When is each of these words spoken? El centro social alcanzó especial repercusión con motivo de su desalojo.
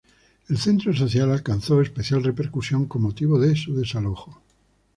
El 0.49 0.57
centro 0.57 0.95
social 0.95 1.29
alcanzó 1.31 1.79
especial 1.79 2.23
repercusión 2.23 2.87
con 2.87 3.03
motivo 3.03 3.37
de 3.37 3.55
su 3.55 3.75
desalojo. 3.75 4.41